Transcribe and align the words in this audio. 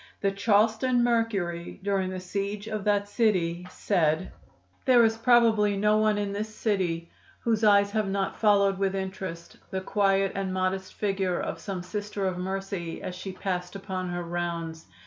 The 0.21 0.31
Charleston 0.31 1.03
Mercury, 1.03 1.79
during 1.83 2.09
the 2.09 2.19
siege 2.19 2.65
of 2.67 2.83
that 2.85 3.07
city, 3.07 3.67
said: 3.69 4.31
"There 4.85 5.05
is 5.05 5.15
probably 5.15 5.77
no 5.77 5.97
one 5.99 6.17
in 6.17 6.33
this 6.33 6.49
city 6.55 7.11
whose 7.43 7.63
eyes 7.63 7.91
have 7.91 8.07
not 8.09 8.35
followed 8.39 8.79
with 8.79 8.95
interest 8.95 9.57
the 9.69 9.81
quiet 9.81 10.31
and 10.33 10.51
modest 10.51 10.95
figure 10.95 11.39
of 11.39 11.59
some 11.59 11.83
Sister 11.83 12.25
of 12.25 12.39
Mercy 12.39 12.99
as 13.03 13.13
she 13.13 13.31
passed 13.31 13.75
upon 13.75 14.09
her 14.09 14.23
rounds. 14.23 14.87